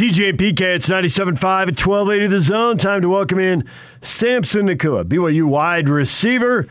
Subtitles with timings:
[0.00, 2.78] DJ and PK, it's 97.5 at 1280 The Zone.
[2.78, 3.68] Time to welcome in
[4.00, 6.66] Samson Nacua, BYU wide receiver.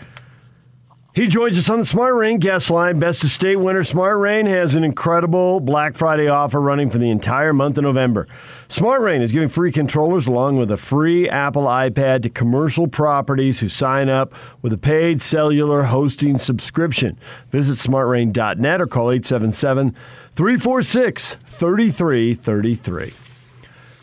[1.14, 2.98] He joins us on the Smart Rain guest line.
[2.98, 7.12] Best of state winner Smart Rain has an incredible Black Friday offer running for the
[7.12, 8.28] entire month of November.
[8.68, 13.60] Smart Rain is giving free controllers along with a free Apple iPad to commercial properties
[13.60, 14.34] who sign up
[14.64, 17.20] with a paid cellular hosting subscription.
[17.52, 19.96] Visit smartrain.net or call 877
[20.40, 23.14] 346 3333.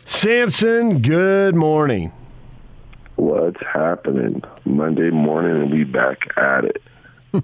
[0.05, 2.11] Samson, good morning.
[3.15, 4.43] What's happening?
[4.63, 6.83] Monday morning and we back at it.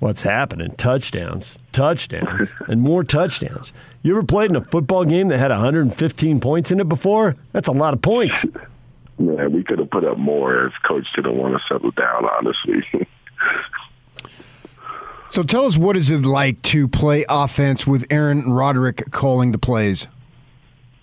[0.00, 0.72] What's happening?
[0.72, 3.72] Touchdowns, touchdowns, and more touchdowns.
[4.02, 7.36] You ever played in a football game that had 115 points in it before?
[7.52, 8.44] That's a lot of points.
[9.18, 12.84] Man, we could have put up more if coach didn't want to settle down, honestly.
[15.30, 19.58] So tell us what is it like to play offense with Aaron Roderick calling the
[19.58, 20.06] plays?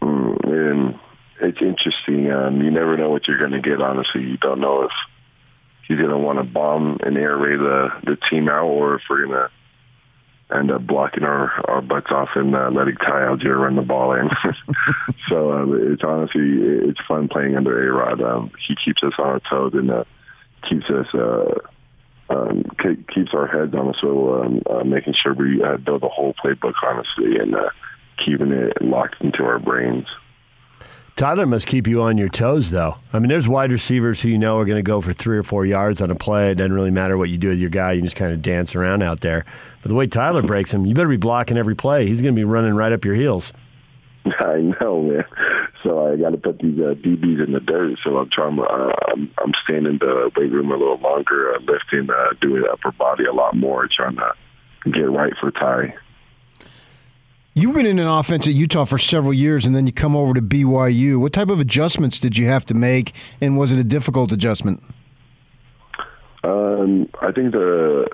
[0.02, 1.00] Mm, and
[1.41, 2.31] it's interesting.
[2.31, 4.23] Um, you never know what you're going to get, honestly.
[4.23, 4.92] You don't know if
[5.88, 9.02] he's going to want to bomb and air raid the, the team out or if
[9.09, 9.50] we're going to
[10.56, 14.14] end up blocking our, our butts off and uh, letting Ty Allgeier run the ball
[14.14, 14.30] in.
[15.28, 18.22] so uh, it's honestly, it's fun playing under A-Rod.
[18.22, 20.03] Um, he keeps us on our toes and uh,
[20.67, 21.59] keeps us, uh,
[22.29, 22.63] um,
[23.13, 26.33] keeps our heads on the swivel, um, uh, making sure we uh, build the whole
[26.33, 27.69] playbook, honestly, and uh,
[28.23, 30.07] keeping it locked into our brains.
[31.16, 32.95] Tyler must keep you on your toes, though.
[33.11, 35.44] I mean, there's wide receivers who you know are going to go for three or
[35.44, 36.49] four yards on a play.
[36.49, 38.73] It doesn't really matter what you do with your guy; you just kind of dance
[38.73, 39.45] around out there.
[39.83, 42.07] But the way Tyler breaks him, you better be blocking every play.
[42.07, 43.53] He's going to be running right up your heels.
[44.25, 45.23] I know, man.
[45.84, 48.00] So I got to put these uh, DBs in the dirt.
[48.03, 48.58] So I'm trying.
[48.59, 52.64] Uh, I'm, I'm staying in the weight room a little longer, uh, lifting, uh, doing
[52.72, 54.34] upper body a lot more, trying to
[54.90, 55.95] get right for Ty.
[57.56, 60.34] You've been in an offense at Utah for several years, and then you come over
[60.34, 61.20] to BYU.
[61.20, 64.81] What type of adjustments did you have to make, and was it a difficult adjustment?
[66.44, 68.08] Um, I think the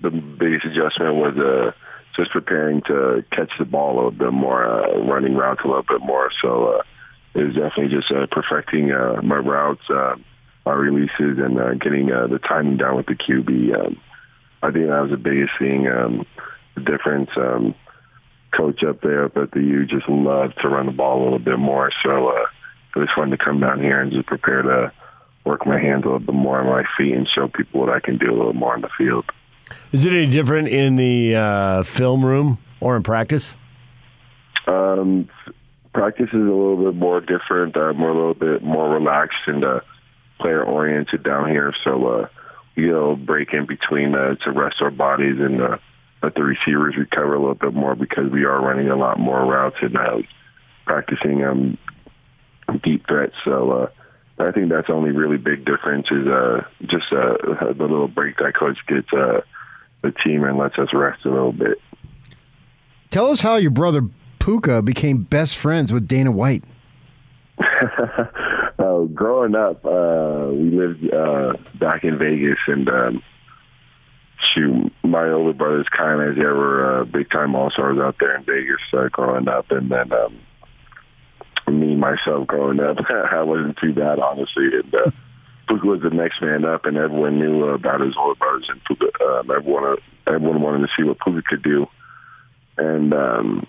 [0.00, 1.72] the biggest adjustment was uh,
[2.16, 5.82] just preparing to catch the ball a little bit more, uh, running routes a little
[5.82, 6.30] bit more.
[6.40, 6.82] So uh,
[7.34, 10.16] it was definitely just uh, perfecting uh, my routes, uh,
[10.64, 13.74] my releases, and uh, getting uh, the timing down with the QB.
[13.78, 14.00] Um,
[14.62, 16.26] I think that was the biggest thing, um,
[16.74, 17.30] the difference.
[17.36, 17.74] Um,
[18.56, 21.38] coach up there up at the U just loved to run the ball a little
[21.38, 21.90] bit more.
[22.02, 22.46] So uh,
[22.94, 24.92] it was fun to come down here and just prepare to
[25.44, 28.00] work my hands a little bit more on my feet and show people what I
[28.00, 29.24] can do a little more on the field.
[29.92, 33.54] Is it any different in the uh, film room or in practice?
[34.66, 35.28] Um,
[35.92, 37.76] practice is a little bit more different.
[37.76, 39.80] Uh, more a little bit more relaxed and uh,
[40.40, 41.72] player oriented down here.
[41.84, 42.28] So uh,
[42.76, 45.78] you know, break in between uh, to rest our bodies and uh,
[46.22, 49.40] let the receivers recover a little bit more because we are running a lot more
[49.44, 50.18] routes and uh,
[50.84, 51.78] practicing um,
[52.82, 53.34] deep threats.
[53.44, 57.86] So uh, I think that's the only really big difference is uh, just uh, the
[57.86, 59.42] little break that coach gets uh,
[60.04, 61.80] the team and lets us rest a little bit.
[63.10, 64.02] Tell us how your brother
[64.38, 66.64] Puka became best friends with Dana White.
[67.58, 73.22] uh, growing up, uh, we lived uh, back in Vegas, and um,
[74.52, 78.36] shoot, my older brothers kind of they were uh, big time all stars out there
[78.36, 83.94] in Vegas uh, growing up, and then um, me myself growing up, I wasn't too
[83.94, 85.10] bad honestly, and uh,
[85.66, 89.06] Puka was the next man up, and everyone knew about his older brothers, and Puka,
[89.24, 91.86] um, everyone everyone wanted to see what Puka could do,
[92.78, 93.66] and um,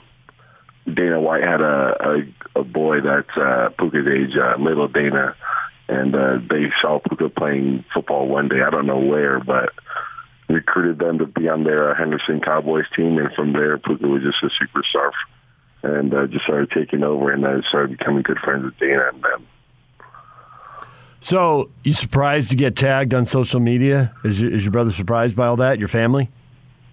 [0.92, 2.24] Dana White had a
[2.56, 5.36] a, a boy that's uh, Puka's age, uh, little Dana.
[5.88, 8.64] And uh, they saw Puka playing football one day.
[8.66, 9.70] I don't know where, but
[10.50, 14.24] recruited them to be on their uh, Henderson Cowboys team, and from there, Puka was
[14.24, 15.12] just a superstar,
[15.84, 19.24] and uh, just started taking over, and I started becoming good friends with Dana and
[19.24, 19.48] them.
[21.20, 24.14] So, you surprised to get tagged on social media?
[24.24, 25.80] Is, is your brother surprised by all that?
[25.80, 26.30] Your family?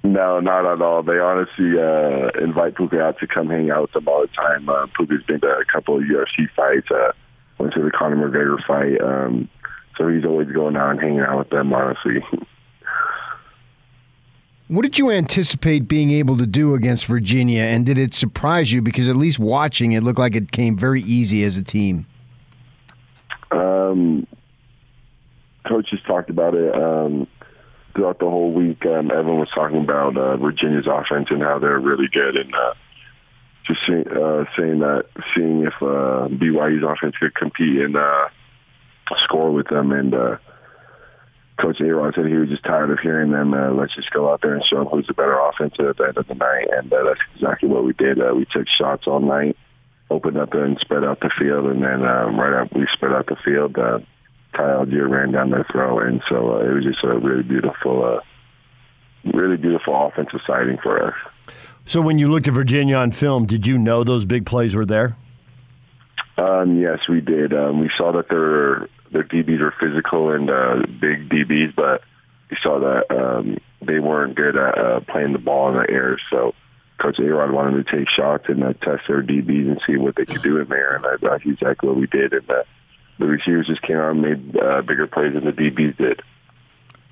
[0.04, 1.02] No, not at all.
[1.02, 4.68] They honestly uh, invite Puka out to come hang out with them all the time.
[4.68, 6.90] Uh, Puka's been to a couple of UFC fights.
[6.90, 7.12] Uh,
[7.58, 9.00] went to the Conor McGregor fight.
[9.00, 9.48] Um,
[9.96, 12.24] so he's always going out and hanging out with them, honestly.
[14.68, 18.80] What did you anticipate being able to do against Virginia, and did it surprise you?
[18.80, 22.06] Because at least watching it looked like it came very easy as a team.
[23.92, 24.26] Um,
[25.66, 27.26] coaches talked about it um,
[27.94, 28.84] throughout the whole week.
[28.86, 32.74] Um, everyone was talking about uh, Virginia's offense and how they're really good, and uh,
[33.66, 35.04] just see, uh, saying that,
[35.34, 38.28] seeing if uh, BYU's offense could compete and uh,
[39.24, 40.14] score with them, and.
[40.14, 40.36] Uh,
[41.58, 43.54] Coach Aaron said he was just tired of hearing them.
[43.54, 46.16] Uh, let's just go out there and show who's the better offensive at the end
[46.16, 48.20] of the night, and uh, that's exactly what we did.
[48.20, 49.56] Uh, we took shots all night,
[50.12, 53.26] opened up and spread out the field, and then um, right after we spread out
[53.26, 53.98] the field, uh,
[54.54, 58.04] Ty Allgeier ran down their throat, and so uh, it was just a really beautiful,
[58.04, 58.20] uh,
[59.32, 61.14] really beautiful offensive sighting for us.
[61.84, 64.86] So when you looked at Virginia on film, did you know those big plays were
[64.86, 65.16] there?
[66.38, 67.52] Um, yes, we did.
[67.52, 72.02] Um, we saw that their their DBs were physical and uh, big DBs, but
[72.50, 76.18] we saw that um, they weren't good at uh, playing the ball in the air.
[76.30, 76.54] So
[77.02, 80.24] Coach Arod wanted to take shots and uh, test their DBs and see what they
[80.24, 82.32] could do in there, and that's exactly what we did.
[82.32, 82.62] And uh,
[83.18, 86.22] the receivers just came out and made uh, bigger plays than the DBs did.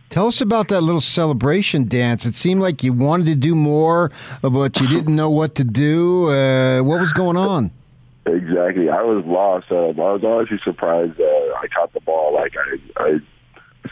[0.09, 2.25] Tell us about that little celebration dance.
[2.25, 6.31] It seemed like you wanted to do more, but you didn't know what to do.
[6.31, 7.73] Uh, what was going on?
[8.27, 8.91] Exactly.
[8.91, 9.73] I was lost.
[9.73, 11.21] Uh, I was honestly surprised.
[11.21, 12.35] Uh, I caught the ball.
[12.35, 13.19] Like I, I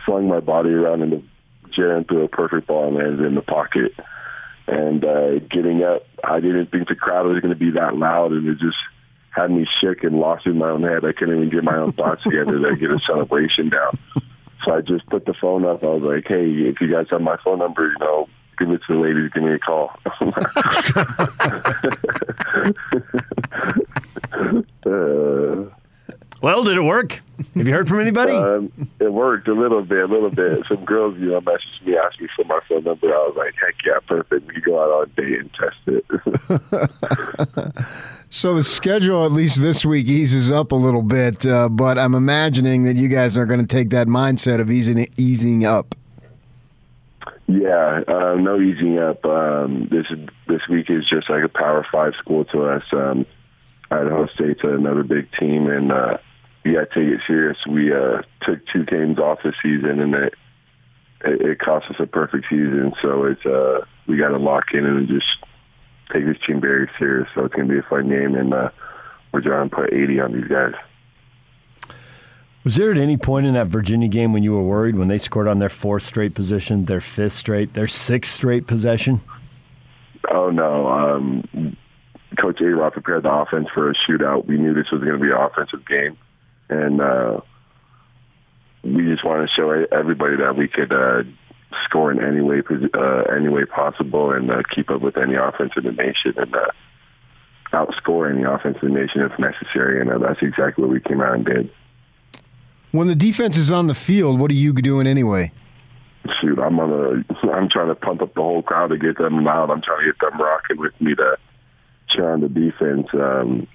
[0.04, 1.22] swung my body around in the
[1.76, 3.92] and threw a perfect ball and landed in the pocket.
[4.68, 8.32] And uh, getting up, I didn't think the crowd was going to be that loud,
[8.32, 8.76] and it just
[9.30, 11.06] had me shook and lost in my own head.
[11.06, 13.98] I couldn't even get my own thoughts together to get a celebration down.
[14.64, 15.82] So I just put the phone up.
[15.82, 18.28] I was like, hey, if you guys have my phone number, you know,
[18.58, 19.90] give it to the ladies, give me a call.
[25.72, 25.77] uh,
[26.40, 27.20] well, did it work?
[27.54, 28.32] Have you heard from anybody?
[28.32, 30.64] Um, it worked a little bit, a little bit.
[30.68, 33.08] Some girls, you know, messaged me, asked me for my phone number.
[33.08, 34.46] I was like, heck yeah, perfect.
[34.48, 36.04] We go out on a date and test it.
[38.30, 42.14] so the schedule, at least this week, eases up a little bit, uh, but I'm
[42.14, 45.94] imagining that you guys are going to take that mindset of easing easing up.
[47.46, 49.24] Yeah, uh, no easing up.
[49.24, 50.06] Um, this
[50.46, 52.82] this week is just like a Power Five school to us.
[52.92, 53.24] Um,
[53.90, 56.18] Idaho State's another big team, and uh,
[56.64, 57.56] we got to take it serious.
[57.66, 60.34] We uh, took two games off this season, and it,
[61.24, 62.92] it it cost us a perfect season.
[63.02, 65.26] So it's uh, we got to lock in and just
[66.12, 67.28] take this team very serious.
[67.34, 68.70] So it's going to be a fun game, and uh,
[69.32, 70.74] we're trying to put 80 on these guys.
[72.64, 75.18] Was there at any point in that Virginia game when you were worried when they
[75.18, 79.20] scored on their fourth straight position, their fifth straight, their sixth straight possession?
[80.30, 81.76] Oh no, um,
[82.38, 82.90] Coach A.
[82.90, 84.46] prepared the offense for a shootout.
[84.46, 86.18] We knew this was going to be an offensive game,
[86.68, 87.40] and uh,
[88.82, 91.22] we just wanted to show everybody that we could uh,
[91.84, 92.62] score in any way,
[92.94, 96.54] uh, any way possible, and uh, keep up with any offense in the nation, and
[96.54, 96.66] uh,
[97.72, 100.00] outscore any offense in the nation if necessary.
[100.00, 101.70] And uh, that's exactly what we came out and did.
[102.92, 105.52] When the defense is on the field, what are you doing anyway?
[106.40, 107.46] Shoot, I'm on a.
[107.52, 109.70] I'm trying to pump up the whole crowd to get them loud.
[109.70, 111.36] I'm trying to get them rocking with me to
[112.08, 113.08] cheer on the defense.
[113.12, 113.66] Um,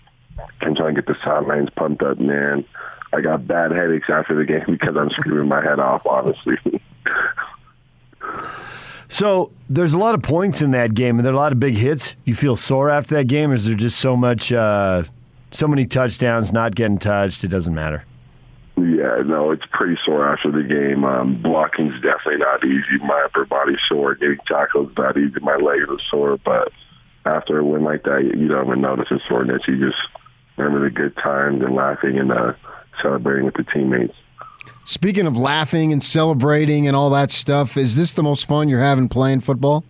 [0.62, 2.66] I'm trying to get the sidelines pumped up, man.
[3.14, 6.58] I got bad headaches after the game because I'm screaming my head off, honestly.
[9.08, 11.60] so there's a lot of points in that game, and there are a lot of
[11.60, 12.16] big hits.
[12.26, 15.04] You feel sore after that game, or is there just so much, uh,
[15.52, 17.44] so many touchdowns not getting touched?
[17.44, 18.06] It doesn't matter.
[18.76, 21.06] Yeah, no, it's pretty sore after the game.
[21.06, 22.98] Um, blocking's definitely not easy.
[23.06, 24.16] My upper body's sore.
[24.16, 25.40] Getting tackles not easy.
[25.42, 26.40] My legs are sore.
[26.44, 26.72] But
[27.24, 29.62] after a win like that, you don't even notice the soreness.
[29.68, 30.00] You just
[30.58, 32.54] remember the good times and laughing and uh,
[33.02, 34.16] celebrating with the teammates.
[34.86, 38.80] Speaking of laughing and celebrating and all that stuff, is this the most fun you're
[38.80, 39.84] having playing football?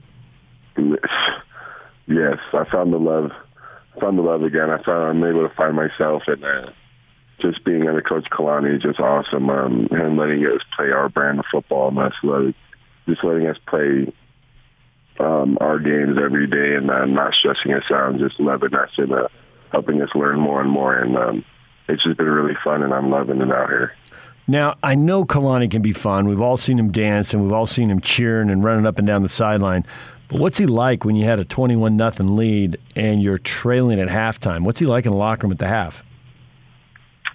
[0.78, 3.32] Yes, I found the love.
[3.96, 4.70] I found the love again.
[4.70, 6.44] I found I'm able to find myself and.
[6.44, 6.72] Uh,
[7.44, 9.50] just being under Coach Kalani is just awesome.
[9.50, 12.56] Um, him letting us play our brand of football and us let,
[13.08, 14.12] just letting us play
[15.20, 18.90] um, our games every day and uh, not stressing us out and just loving us
[18.98, 19.28] and uh,
[19.74, 20.96] helping us learn more and more.
[20.96, 21.46] And um,
[21.90, 23.94] it's just been really fun, and I'm loving it out here.
[24.48, 26.28] Now, I know Kalani can be fun.
[26.28, 29.08] We've all seen him dance, and we've all seen him cheering and running up and
[29.08, 29.86] down the sideline.
[30.28, 34.08] But what's he like when you had a 21 nothing lead and you're trailing at
[34.08, 34.64] halftime?
[34.64, 36.04] What's he like in the locker room at the half?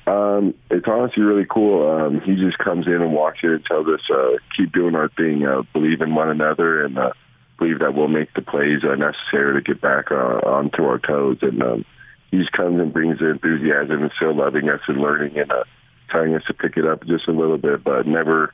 [0.07, 1.88] Um, it's honestly really cool.
[1.88, 5.09] Um, he just comes in and walks in and tells us, uh, keep doing our
[5.11, 7.12] thing, uh, believe in one another, and uh,
[7.59, 11.38] believe that we'll make the plays uh, necessary to get back uh, onto our toes.
[11.42, 11.85] And um,
[12.30, 15.64] he just comes and brings the enthusiasm and still loving us and learning and uh,
[16.11, 18.52] telling us to pick it up just a little bit, but never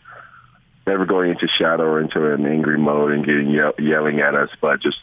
[0.87, 4.51] never going into shadow or into an angry mode and getting ye- yelling at us,
[4.61, 4.99] but just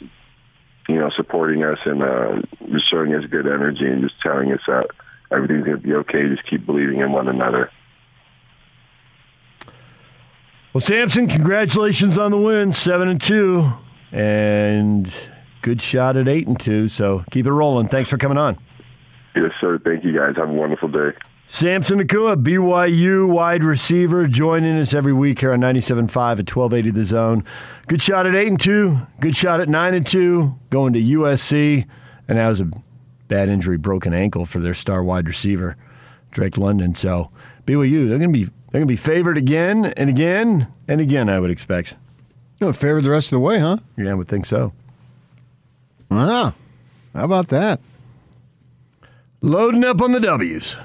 [0.87, 4.61] you know supporting us and uh, just showing us good energy and just telling us
[4.67, 4.87] that
[5.31, 6.27] everything's to be okay.
[6.29, 7.71] Just keep believing in one another.
[10.73, 13.73] Well, Samson, congratulations on the win, seven and two,
[14.13, 15.30] and
[15.61, 16.87] good shot at eight and two.
[16.87, 17.87] So keep it rolling.
[17.87, 18.57] Thanks for coming on.
[19.35, 19.79] Yes, sir.
[19.79, 20.35] Thank you, guys.
[20.35, 21.11] Have a wonderful day.
[21.47, 25.99] Samson Nacua, BYU wide receiver, joining us every week here on 97.5
[26.39, 27.43] at 1280 The Zone.
[27.87, 31.85] Good shot at 8 and 2, good shot at 9 and 2, going to USC,
[32.29, 32.71] and that was a
[33.27, 35.75] bad injury, broken ankle for their star wide receiver,
[36.31, 36.95] Drake London.
[36.95, 37.31] So
[37.65, 41.27] BYU, they're going to be they're going to be favored again and again and again.
[41.27, 41.95] I would expect.
[42.61, 43.77] No, favored the rest of the way, huh?
[43.97, 44.71] Yeah, I would think so.
[46.11, 46.53] Wow.
[47.13, 47.79] How about that?
[49.39, 50.75] Loading up on the W's.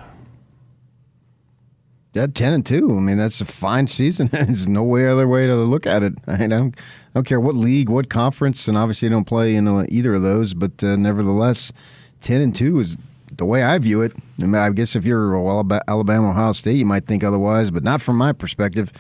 [2.15, 2.97] Yeah, ten and two.
[2.97, 4.29] I mean, that's a fine season.
[4.33, 6.15] There's no way other way to look at it.
[6.29, 9.69] I don't, I don't care what league, what conference, and obviously I don't play in
[9.91, 10.55] either of those.
[10.55, 11.73] But uh, nevertheless,
[12.21, 12.97] ten and two is
[13.33, 14.15] the way I view it.
[14.41, 18.01] I, mean, I guess if you're Alabama, Ohio State, you might think otherwise, but not
[18.01, 18.93] from my perspective.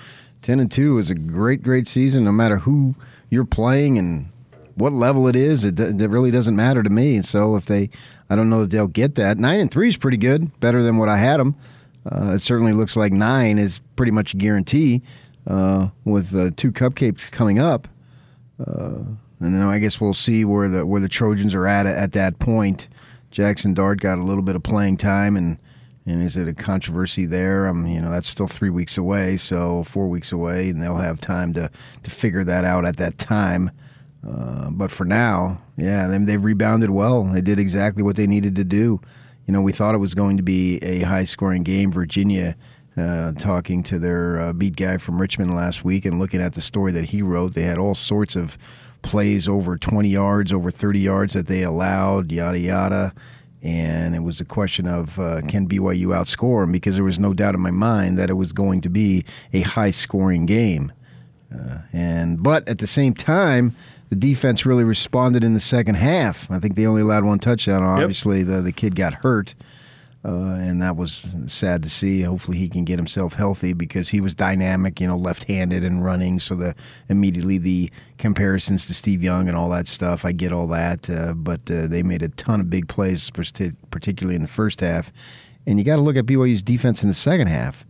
[0.43, 2.25] Ten and two is a great, great season.
[2.25, 2.97] No matter who
[3.31, 4.29] you're playing and
[4.77, 7.23] what level it is, it, it really doesn't matter to me.
[7.23, 7.91] So if they,
[8.31, 9.39] I don't know that they'll get that.
[9.39, 11.57] Nine and three is pretty good, better than what I had them.
[12.11, 15.03] Uh, it certainly looks like nine is pretty much a guarantee
[15.47, 17.89] uh, with uh, two cupcakes coming up.
[18.65, 19.01] Uh,
[19.41, 22.39] and then I guess we'll see where the where the Trojans are at at that
[22.39, 22.89] point.
[23.31, 25.59] Jackson Dart got a little bit of playing time, and
[26.07, 27.67] and is it a controversy there?
[27.67, 31.21] Um, you know, that's still three weeks away, so four weeks away, and they'll have
[31.21, 31.71] time to
[32.03, 33.71] to figure that out at that time.
[34.27, 37.25] Uh, but for now, yeah, they, they've rebounded well.
[37.25, 39.01] They did exactly what they needed to do
[39.47, 41.93] you know, we thought it was going to be a high scoring game.
[41.93, 42.57] Virginia,
[42.97, 46.61] uh, talking to their uh, beat guy from Richmond last week and looking at the
[46.61, 48.59] story that he wrote, they had all sorts of
[49.03, 53.15] plays over 20 yards, over 30 yards that they allowed, yada, yada.
[53.63, 57.33] And it was a question of uh, can BYU outscore them because there was no
[57.33, 60.93] doubt in my mind that it was going to be a high scoring game.
[61.55, 63.75] Uh, and but at the same time,
[64.09, 66.51] the defense really responded in the second half.
[66.51, 67.83] I think they only allowed one touchdown.
[67.83, 68.47] Obviously, yep.
[68.47, 69.55] the the kid got hurt,
[70.25, 72.23] uh, and that was sad to see.
[72.23, 76.39] Hopefully, he can get himself healthy because he was dynamic, you know, left-handed and running.
[76.39, 76.75] So the
[77.09, 80.25] immediately the comparisons to Steve Young and all that stuff.
[80.25, 84.37] I get all that, uh, but uh, they made a ton of big plays, particularly
[84.37, 85.13] in the first half.
[85.67, 87.86] And you got to look at BYU's defense in the second half.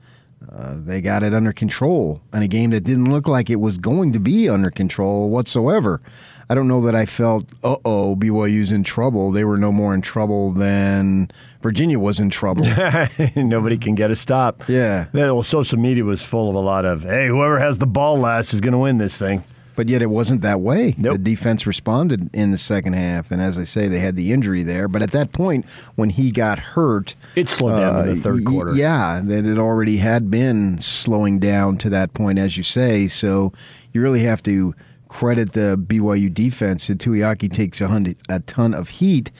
[0.52, 3.78] Uh, they got it under control in a game that didn't look like it was
[3.78, 6.00] going to be under control whatsoever.
[6.48, 9.32] I don't know that I felt, uh oh, BYU's in trouble.
[9.32, 11.30] They were no more in trouble than
[11.62, 12.64] Virginia was in trouble.
[13.36, 14.68] Nobody can get a stop.
[14.68, 15.06] Yeah.
[15.12, 18.52] Well, social media was full of a lot of, hey, whoever has the ball last
[18.52, 19.42] is going to win this thing.
[19.76, 20.94] But yet it wasn't that way.
[20.96, 21.12] Nope.
[21.12, 24.62] The defense responded in the second half, and as I say, they had the injury
[24.62, 24.88] there.
[24.88, 28.44] But at that point, when he got hurt, it slowed down uh, in the third
[28.44, 28.74] quarter.
[28.74, 33.06] Yeah, that it already had been slowing down to that point, as you say.
[33.06, 33.52] So
[33.92, 34.74] you really have to
[35.08, 36.88] credit the BYU defense.
[36.88, 39.30] Tuiaki takes a, hundred, a ton of heat,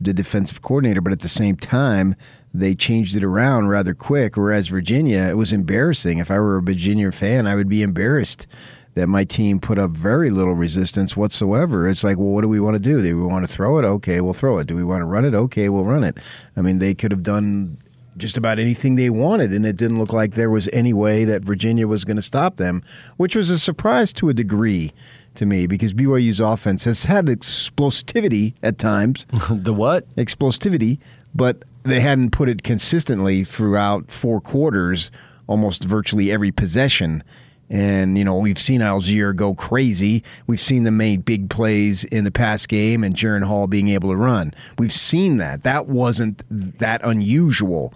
[0.00, 2.14] the defensive coordinator, but at the same time,
[2.54, 4.36] they changed it around rather quick.
[4.36, 6.18] Whereas Virginia, it was embarrassing.
[6.18, 8.46] If I were a Virginia fan, I would be embarrassed
[8.94, 11.88] that my team put up very little resistance whatsoever.
[11.88, 13.02] It's like, well, what do we want to do?
[13.02, 13.84] Do we want to throw it?
[13.84, 14.66] Okay, we'll throw it.
[14.66, 15.34] Do we want to run it?
[15.34, 16.18] Okay, we'll run it.
[16.56, 17.78] I mean, they could have done
[18.16, 21.42] just about anything they wanted, and it didn't look like there was any way that
[21.42, 22.82] Virginia was going to stop them,
[23.16, 24.92] which was a surprise to a degree
[25.36, 29.24] to me because BYU's offense has had explosivity at times.
[29.50, 30.12] the what?
[30.16, 30.98] Explosivity,
[31.34, 35.10] but they hadn't put it consistently throughout four quarters,
[35.46, 37.22] almost virtually every possession.
[37.70, 40.24] And, you know, we've seen Allgeier go crazy.
[40.46, 44.10] We've seen them make big plays in the past game and Jaren Hall being able
[44.10, 44.54] to run.
[44.78, 45.62] We've seen that.
[45.64, 47.92] That wasn't that unusual.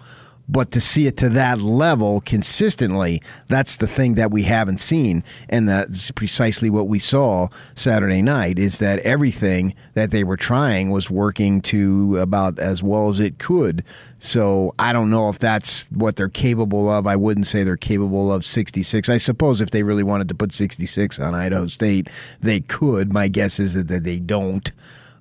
[0.49, 5.23] But to see it to that level consistently, that's the thing that we haven't seen.
[5.47, 10.89] And that's precisely what we saw Saturday night is that everything that they were trying
[10.89, 13.83] was working to about as well as it could.
[14.19, 17.07] So I don't know if that's what they're capable of.
[17.07, 19.09] I wouldn't say they're capable of 66.
[19.09, 22.09] I suppose if they really wanted to put 66 on Idaho State,
[22.41, 23.13] they could.
[23.13, 24.71] My guess is that they don't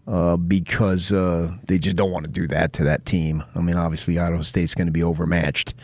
[0.06, 3.44] uh, because uh, they just don't want to do that to that team.
[3.54, 5.74] I mean, obviously, Idaho State's going to be overmatched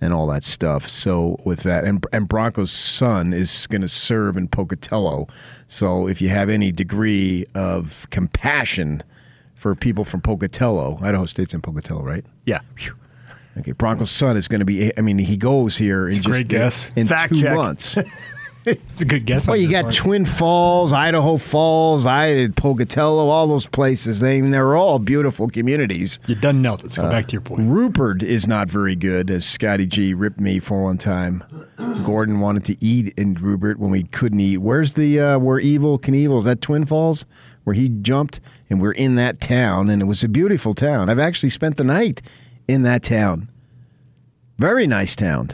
[0.00, 0.88] and all that stuff.
[0.88, 5.26] So with that, and and Bronco's son is going to serve in Pocatello.
[5.66, 9.02] So if you have any degree of compassion
[9.54, 12.24] for people from Pocatello, Idaho State's in Pocatello, right?
[12.46, 12.60] Yeah.
[12.78, 12.94] Whew.
[13.58, 14.96] Okay, Bronco's son is going to be.
[14.96, 16.92] I mean, he goes here in just great guess.
[16.94, 17.54] in Fact two check.
[17.56, 17.98] months.
[18.68, 19.46] it's a good guess.
[19.46, 19.94] Well, you got part.
[19.94, 24.20] Twin Falls, Idaho Falls, I Pocatello, all those places.
[24.20, 26.18] They they're all beautiful communities.
[26.26, 26.82] You done it.
[26.82, 27.70] Let's go Uh, back to your point.
[27.70, 31.42] Rupert is not very good, as Scotty G ripped me for one time.
[32.04, 34.58] Gordon wanted to eat in Rupert when we couldn't eat.
[34.58, 36.38] Where's the uh, where Evel Knievel?
[36.38, 37.24] Is that Twin Falls?
[37.64, 41.10] Where he jumped, and we're in that town, and it was a beautiful town.
[41.10, 42.22] I've actually spent the night
[42.66, 43.50] in that town.
[44.56, 45.50] Very nice town.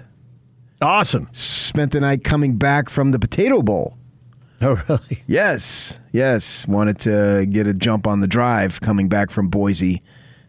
[0.80, 1.28] Awesome.
[1.32, 3.96] Spent the night coming back from the Potato Bowl.
[4.60, 5.22] Oh, really?
[5.26, 6.66] Yes, yes.
[6.66, 10.02] Wanted to get a jump on the drive coming back from Boise.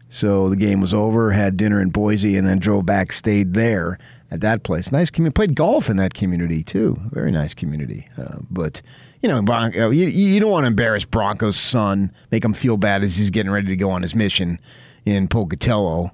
[0.08, 3.98] So the game was over, had dinner in Boise, and then drove back, stayed there
[4.30, 4.92] at that place.
[4.92, 5.34] Nice community.
[5.34, 6.96] Played golf in that community too.
[7.10, 8.08] Very nice community.
[8.16, 8.82] Uh, but
[9.22, 13.02] you know, Bronco, you, you don't want to embarrass Bronco's son, make him feel bad
[13.02, 14.60] as he's getting ready to go on his mission
[15.04, 16.12] in Pocatello.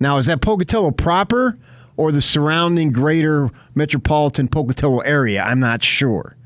[0.00, 1.58] Now, is that Pocatello proper
[1.98, 5.42] or the surrounding greater metropolitan Pocatello area?
[5.42, 6.36] I'm not sure.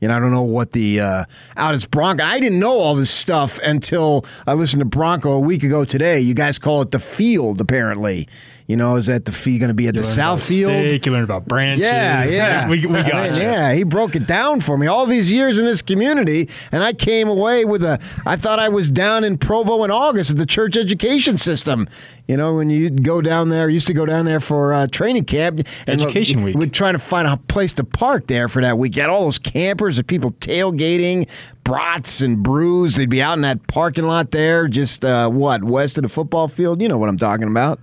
[0.00, 1.24] You know, I don't know what the uh,
[1.56, 2.24] out is Bronco.
[2.24, 6.20] I didn't know all this stuff until I listened to Bronco a week ago today.
[6.20, 8.28] You guys call it the field, apparently.
[8.66, 10.88] You know, is that the fee going to be at You the South about Field?
[10.88, 11.84] steak, you learned about branches.
[11.84, 12.68] Yeah, yeah.
[12.70, 13.42] we, we I got mean.
[13.42, 16.94] Yeah, he broke it down for me all these years in this community, and I
[16.94, 18.00] came away with a.
[18.24, 21.88] I thought I was down in Provo in August at the church education system.
[22.26, 25.26] You know, when you go down there, used to go down there for uh, training
[25.26, 25.58] camp.
[25.86, 26.56] And Education week.
[26.56, 28.96] We'd try to find a place to park there for that week.
[28.96, 31.28] You had all those campers and people tailgating,
[31.64, 32.96] brats and brews.
[32.96, 36.48] They'd be out in that parking lot there, just uh, what west of the football
[36.48, 36.80] field.
[36.80, 37.78] You know what I'm talking about.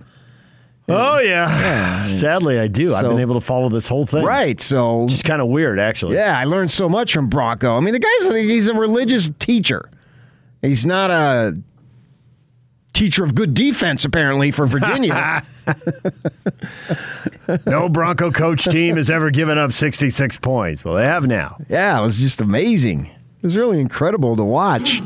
[0.88, 2.06] Oh yeah.
[2.06, 2.94] Sadly, I do.
[2.94, 4.24] I've been able to follow this whole thing.
[4.24, 4.60] Right.
[4.60, 6.16] So It's kind of weird, actually.
[6.16, 7.76] Yeah, I learned so much from Bronco.
[7.76, 9.88] I mean, the guy's he's a religious teacher.
[10.60, 11.56] He's not a
[12.92, 15.44] teacher of good defense, apparently, for Virginia.
[17.66, 20.84] No Bronco coach team has ever given up 66 points.
[20.84, 21.56] Well, they have now.
[21.68, 23.06] yeah, it was just amazing.
[23.06, 25.00] It was really incredible to watch.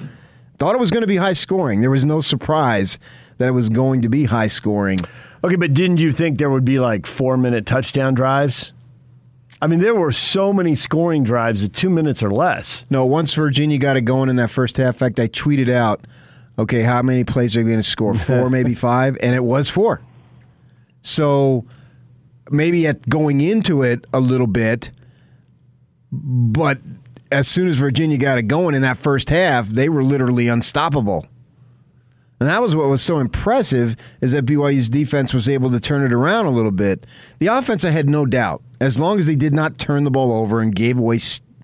[0.58, 1.80] Thought it was going to be high scoring.
[1.80, 2.98] There was no surprise
[3.38, 4.98] that it was going to be high scoring.
[5.44, 8.72] Okay, but didn't you think there would be like four minute touchdown drives?
[9.60, 12.84] I mean, there were so many scoring drives at two minutes or less.
[12.90, 16.02] No, once Virginia got it going in that first half, in fact, I tweeted out,
[16.58, 18.14] okay, how many plays are they going to score?
[18.14, 19.16] Four, maybe five?
[19.20, 20.00] And it was four.
[21.02, 21.64] So
[22.50, 24.90] maybe at going into it a little bit,
[26.12, 26.78] but
[27.32, 31.26] as soon as Virginia got it going in that first half, they were literally unstoppable.
[32.38, 36.02] And that was what was so impressive is that BYU's defense was able to turn
[36.04, 37.06] it around a little bit.
[37.38, 40.32] The offense, I had no doubt, as long as they did not turn the ball
[40.32, 41.18] over and gave away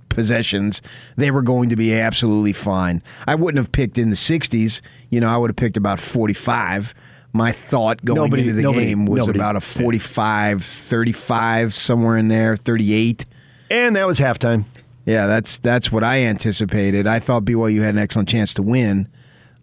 [0.09, 0.81] possessions,
[1.16, 3.03] they were going to be absolutely fine.
[3.27, 4.81] I wouldn't have picked in the 60s.
[5.11, 6.94] You know, I would have picked about 45.
[7.35, 12.16] My thought going Nobody- into the nobody- game was nobody- about a 45, 35, somewhere
[12.16, 13.27] in there, 38.
[13.70, 14.64] And that was halftime.
[15.05, 17.07] Yeah, that's that's what I anticipated.
[17.07, 19.09] I thought BYU had an excellent chance to win,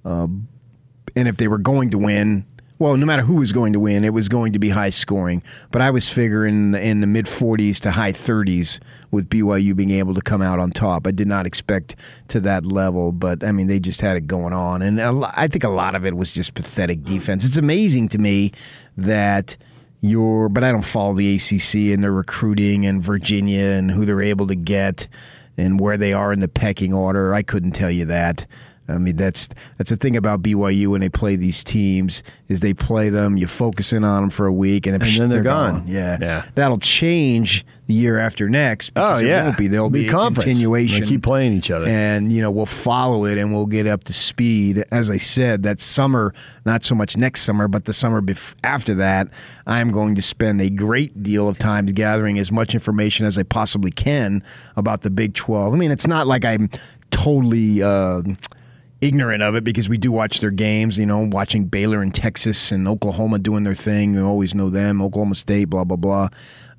[0.04, 0.28] uh,
[1.16, 2.46] and if they were going to win,
[2.80, 5.44] well, no matter who was going to win, it was going to be high scoring.
[5.72, 8.80] But I was figuring in the mid 40s to high 30s
[9.12, 11.06] with BYU being able to come out on top.
[11.06, 11.98] I did not expect
[12.30, 15.64] to that level, but I mean they just had it going on, and I think
[15.64, 17.46] a lot of it was just pathetic defense.
[17.46, 18.52] It's amazing to me
[18.98, 19.56] that
[20.02, 24.22] your but I don't follow the ACC and their recruiting and Virginia and who they're
[24.22, 25.08] able to get
[25.58, 27.34] and where they are in the pecking order.
[27.34, 28.46] I couldn't tell you that.
[28.90, 29.48] I mean that's
[29.78, 33.48] that's the thing about BYU when they play these teams is they play them, you
[33.48, 35.86] focus in on them for a week, and, And then they're gone.
[35.88, 36.46] Yeah, Yeah.
[36.56, 38.92] that'll change the year after next.
[38.96, 39.46] Oh, yeah.
[39.46, 39.68] won't be.
[39.68, 40.44] There'll be be, a conference.
[40.46, 41.02] continuation.
[41.06, 41.88] They keep playing each other.
[41.88, 44.84] and you know we'll follow it and we'll get up to speed.
[44.92, 46.34] As I said, that summer,
[46.66, 49.28] not so much next summer, but the summer bef- after that,
[49.66, 53.44] I'm going to spend a great deal of time gathering as much information as I
[53.44, 54.44] possibly can
[54.76, 55.74] about the Big 12.
[55.74, 56.70] I mean, it's not like I'm
[57.12, 57.82] totally.
[57.82, 58.22] Uh,
[59.02, 62.72] ignorant of it because we do watch their games, you know, watching Baylor and Texas
[62.72, 64.14] and Oklahoma doing their thing.
[64.14, 66.30] We always know them, Oklahoma State, blah, blah, blah.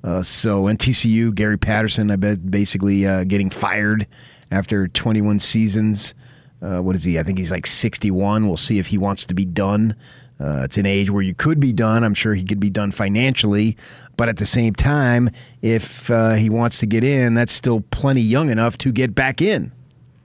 [0.03, 4.07] Uh, so, and TCU, Gary Patterson, I bet basically uh, getting fired
[4.51, 6.13] after 21 seasons.
[6.61, 7.17] Uh, what is he?
[7.17, 8.47] I think he's like 61.
[8.47, 9.95] We'll see if he wants to be done.
[10.39, 12.03] Uh, it's an age where you could be done.
[12.03, 13.77] I'm sure he could be done financially.
[14.17, 15.29] But at the same time,
[15.61, 19.41] if uh, he wants to get in, that's still plenty young enough to get back
[19.41, 19.71] in.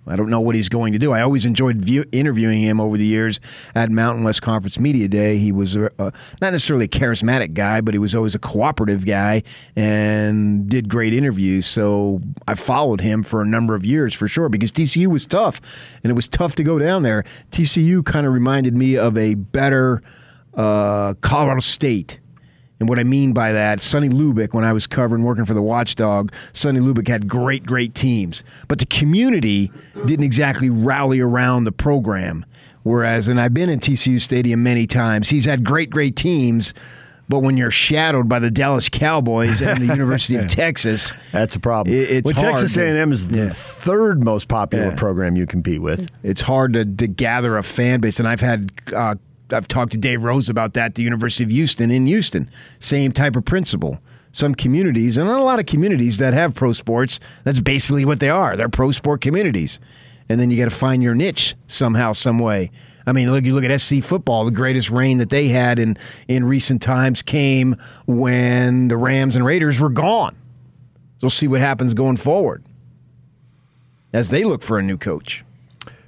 [0.07, 1.13] I don't know what he's going to do.
[1.13, 3.41] I always enjoyed view, interviewing him over the years
[3.75, 5.39] at Mountain West Conference Media Day.
[5.39, 9.05] He was uh, uh, not necessarily a charismatic guy, but he was always a cooperative
[9.05, 9.43] guy
[9.75, 11.67] and did great interviews.
[11.67, 15.61] So I followed him for a number of years for sure because TCU was tough,
[16.03, 17.25] and it was tough to go down there.
[17.51, 20.03] TCU kind of reminded me of a better
[20.55, 22.21] uh, Colorado State.
[22.79, 25.63] And what I mean by that, Sonny Lubick, when I was covering working for the
[25.63, 28.43] Watchdog, Sonny Lubick had great, great teams.
[28.69, 29.73] But the community
[30.07, 32.45] didn't exactly rally around the program.
[32.83, 36.75] Whereas, and I've been in TCU Stadium many times, he's had great, great teams.
[37.29, 41.59] But when you're shadowed by the Dallas Cowboys and the University of Texas, That's a
[41.61, 41.93] problem.
[41.97, 43.49] It- it's Texas hard to- A&M is the Yeah.
[43.49, 44.95] third most popular Yeah.
[44.95, 46.09] program you compete with.
[46.23, 48.21] it's hard to, to gather a fan base.
[48.21, 49.17] And I've had uh,
[49.53, 50.95] I've talked to Dave Rose about that.
[50.95, 54.01] The University of Houston in Houston, same type of principle.
[54.33, 57.21] Some communities, and a lot of communities that have pro sports.
[57.45, 58.55] That's basically what they are.
[58.55, 59.81] They're pro sport communities,
[60.29, 62.71] and then you got to find your niche somehow, some way.
[63.07, 64.45] I mean, look, you look at SC football.
[64.45, 65.97] The greatest reign that they had in
[66.29, 70.37] in recent times came when the Rams and Raiders were gone.
[71.19, 72.63] So we'll see what happens going forward
[74.13, 75.45] as they look for a new coach.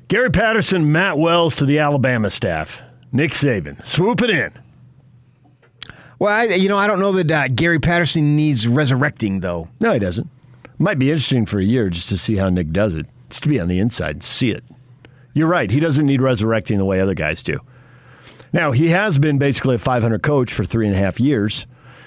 [0.09, 2.83] Gary Patterson, Matt Wells to the Alabama staff.
[3.13, 4.53] Nick Saban swooping in.
[6.19, 9.69] Well, I, you know, I don't know that uh, Gary Patterson needs resurrecting though.
[9.81, 10.29] No, he doesn't.
[10.79, 13.07] Might be interesting for a year just to see how Nick does it.
[13.31, 14.65] Just to be on the inside and see it.
[15.35, 15.71] You're right.
[15.71, 17.61] He doesn't need resurrecting the way other guys do.
[18.53, 21.67] Now, he has been basically a 500 coach for three and a half years.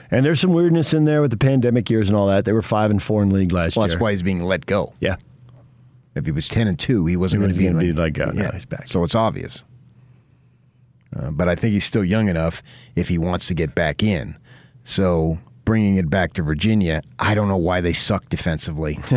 [0.10, 2.44] And there's some weirdness in there with the pandemic years and all that.
[2.44, 3.94] They were five and four in league last Well, year.
[3.94, 4.92] that's why he's being let go.
[5.00, 5.16] Yeah.
[6.16, 8.28] If he was ten and two, he wasn't going to was be, like, be like,
[8.28, 8.88] oh, no, he's back.
[8.90, 9.64] So it's obvious.
[11.15, 12.62] Uh, but I think he's still young enough
[12.95, 14.38] if he wants to get back in.
[14.84, 19.00] So bringing it back to Virginia, I don't know why they suck defensively.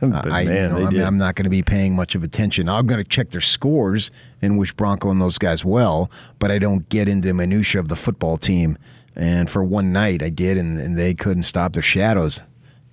[0.00, 1.06] But I, you man, know, they I'm.
[1.06, 2.68] I'm not going to be paying much of attention.
[2.68, 6.58] I'm going to check their scores and wish Bronco and those guys well, but I
[6.58, 8.76] don't get into minutia of the football team.
[9.14, 12.42] And for one night, I did, and, and they couldn't stop their shadows,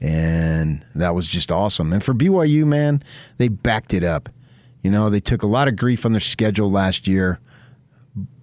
[0.01, 1.93] and that was just awesome.
[1.93, 3.01] And for BYU, man,
[3.37, 4.29] they backed it up.
[4.83, 7.39] You know, they took a lot of grief on their schedule last year,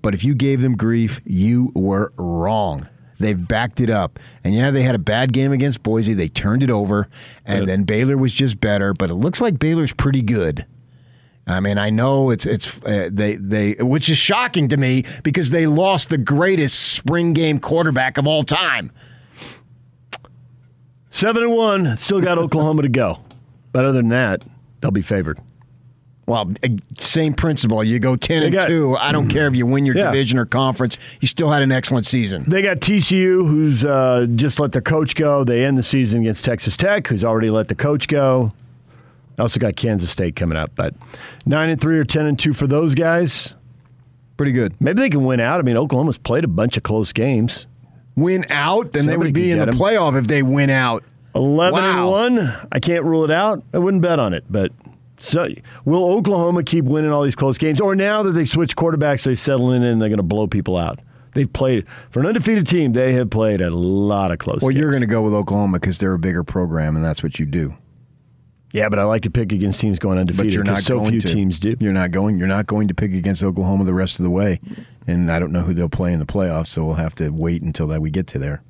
[0.07, 2.87] but if you gave them grief, you were wrong.
[3.19, 4.21] They've backed it up.
[4.45, 6.15] And yeah, they had a bad game against Boise.
[6.15, 7.09] They turned it over.
[7.45, 10.65] And then Baylor was just better, but it looks like Baylor's pretty good.
[11.49, 15.51] I mean, I know it's it's uh, they they which is shocking to me because
[15.51, 18.93] they lost the greatest spring game quarterback of all time.
[21.11, 21.97] Seven and one.
[21.97, 23.23] Still got Oklahoma to go.
[23.73, 24.45] But other than that,
[24.81, 25.41] they'll be favored.
[26.27, 27.85] Well, uh, same principle.
[27.85, 28.97] You go 10 They and got- 2.
[28.99, 30.07] I don't care if you win your Yeah.
[30.11, 30.99] division or conference.
[31.21, 32.45] You still had an excellent season.
[32.49, 35.45] They got TCU, who's uh, just let their coach go.
[35.45, 38.53] They end the season against Texas Tech, who's already let the coach go.
[39.39, 40.95] Also got Kansas State coming up, but
[41.45, 43.55] nine and three or ten and two for those guys.
[44.37, 44.75] Pretty good.
[44.81, 45.61] Maybe they can win out.
[45.61, 47.67] I mean, Oklahoma's played a bunch of close games.
[48.17, 49.79] Win out, then they would be in the the 'em.
[49.79, 51.05] playoff if they win out.
[51.35, 52.15] Eleven Wow.
[52.25, 52.55] and one.
[52.73, 53.63] I can't rule it out.
[53.75, 54.73] I wouldn't bet on it, but
[55.19, 55.49] so
[55.85, 59.35] will Oklahoma keep winning all these close games, or now that they switch quarterbacks, they
[59.35, 61.01] settle in and they're going to blow people out?
[61.35, 62.95] They've played for an undefeated team.
[62.95, 64.63] They have played a lot of close.
[64.63, 64.81] Well, games.
[64.81, 67.45] you're going to go with Oklahoma because they're a bigger program, and that's what you
[67.45, 67.75] do.
[68.73, 70.47] Yeah, but I like to pick against teams going undefeated.
[70.47, 71.29] But you're not so going few to.
[71.29, 71.77] teams do.
[71.79, 72.39] You're not going.
[72.39, 74.61] You're not going to pick against Oklahoma the rest of the way,
[75.07, 76.69] and I don't know who they'll play in the playoffs.
[76.69, 78.63] So we'll have to wait until that we get to there.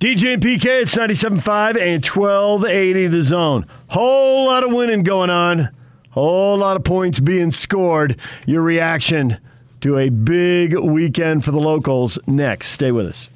[0.00, 3.66] DJ and PK, it's 97.5 and 1280 the zone.
[3.88, 5.70] Whole lot of winning going on.
[6.10, 8.18] Whole lot of points being scored.
[8.46, 9.38] Your reaction
[9.80, 12.68] to a big weekend for the locals next.
[12.68, 13.30] Stay with us.